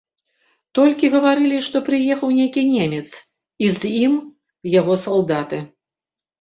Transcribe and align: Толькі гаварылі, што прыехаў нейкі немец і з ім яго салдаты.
Толькі 0.77 1.11
гаварылі, 1.15 1.59
што 1.67 1.77
прыехаў 1.89 2.33
нейкі 2.39 2.65
немец 2.73 3.03
і 3.67 3.71
з 3.79 3.95
ім 4.03 4.19
яго 4.81 5.01
салдаты. 5.07 5.65